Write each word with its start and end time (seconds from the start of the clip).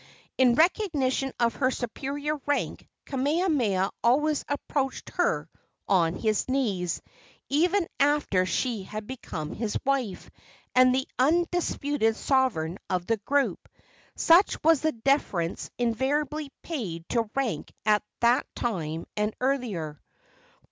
In 0.35 0.55
recognition 0.55 1.31
of 1.39 1.57
her 1.57 1.69
superior 1.69 2.37
rank 2.47 2.87
Kamehameha 3.05 3.91
always 4.03 4.43
approached 4.47 5.11
her 5.11 5.47
on 5.87 6.15
his 6.15 6.49
knees, 6.49 7.03
even 7.49 7.87
after 7.99 8.47
she 8.47 8.81
had 8.81 9.05
become 9.05 9.53
his 9.53 9.77
wife 9.85 10.31
and 10.73 10.95
he 10.95 11.03
the 11.03 11.23
undisputed 11.23 12.15
sovereign 12.15 12.79
of 12.89 13.05
the 13.05 13.17
group. 13.17 13.69
Such 14.15 14.57
was 14.63 14.81
the 14.81 14.91
deference 14.91 15.69
invariably 15.77 16.51
paid 16.63 17.07
to 17.09 17.29
rank 17.35 17.71
at 17.85 18.01
that 18.21 18.47
time 18.55 19.05
and 19.15 19.35
earlier. 19.39 20.01